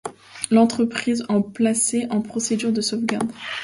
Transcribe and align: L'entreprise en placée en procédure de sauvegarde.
L'entreprise 0.49 1.23
en 1.29 1.43
placée 1.43 2.07
en 2.09 2.21
procédure 2.23 2.71
de 2.71 2.81
sauvegarde. 2.81 3.31